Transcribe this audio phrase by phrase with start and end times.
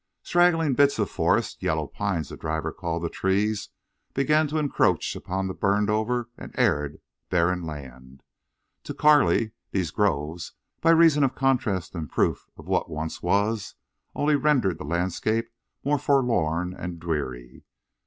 [0.23, 5.91] Straggling bits of forest—yellow pines, the driver called the trees—began to encroach upon the burned
[5.91, 8.23] over and arid barren land.
[8.85, 13.75] To Carley these groves, by reason of contrast and proof of what once was,
[14.15, 15.51] only rendered the landscape
[15.83, 17.61] more forlorn and dreary.